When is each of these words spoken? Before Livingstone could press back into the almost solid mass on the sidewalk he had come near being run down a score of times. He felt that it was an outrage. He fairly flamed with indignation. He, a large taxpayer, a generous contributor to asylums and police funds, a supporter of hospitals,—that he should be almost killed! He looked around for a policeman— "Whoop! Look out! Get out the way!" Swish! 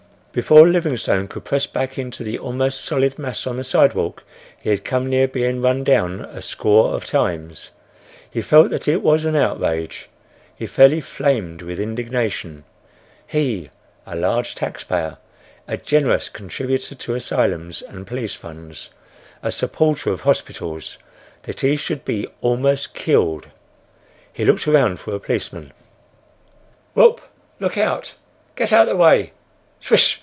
Before 0.33 0.65
Livingstone 0.65 1.27
could 1.27 1.43
press 1.43 1.67
back 1.67 1.97
into 1.99 2.23
the 2.23 2.39
almost 2.39 2.85
solid 2.85 3.19
mass 3.19 3.45
on 3.45 3.57
the 3.57 3.65
sidewalk 3.65 4.23
he 4.57 4.69
had 4.69 4.85
come 4.85 5.09
near 5.09 5.27
being 5.27 5.61
run 5.61 5.83
down 5.83 6.21
a 6.21 6.41
score 6.41 6.93
of 6.95 7.05
times. 7.05 7.71
He 8.31 8.41
felt 8.41 8.69
that 8.69 8.87
it 8.87 9.01
was 9.01 9.25
an 9.25 9.35
outrage. 9.35 10.07
He 10.55 10.67
fairly 10.67 11.01
flamed 11.01 11.61
with 11.61 11.81
indignation. 11.81 12.63
He, 13.27 13.71
a 14.05 14.15
large 14.15 14.55
taxpayer, 14.55 15.17
a 15.67 15.75
generous 15.75 16.29
contributor 16.29 16.95
to 16.95 17.15
asylums 17.15 17.81
and 17.81 18.07
police 18.07 18.33
funds, 18.35 18.91
a 19.43 19.51
supporter 19.51 20.11
of 20.13 20.21
hospitals,—that 20.21 21.59
he 21.59 21.75
should 21.75 22.05
be 22.05 22.25
almost 22.39 22.93
killed! 22.93 23.47
He 24.31 24.45
looked 24.45 24.65
around 24.65 25.01
for 25.01 25.13
a 25.13 25.19
policeman— 25.19 25.73
"Whoop! 26.93 27.19
Look 27.59 27.77
out! 27.77 28.13
Get 28.55 28.71
out 28.71 28.87
the 28.87 28.95
way!" 28.95 29.33
Swish! 29.81 30.19